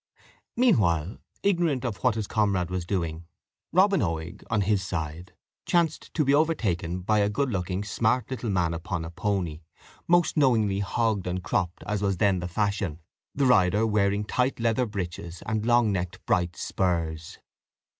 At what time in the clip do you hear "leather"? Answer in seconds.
14.59-14.87